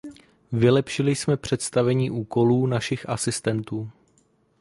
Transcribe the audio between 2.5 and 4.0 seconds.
našich asistentů.